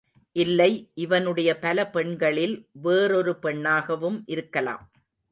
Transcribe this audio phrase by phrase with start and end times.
[0.35, 0.69] இல்லை
[0.95, 2.55] இவனுடைய பல பெண்களில்
[2.81, 4.83] வேறொரு பெண்ணாகவும் இருக்கலாம்.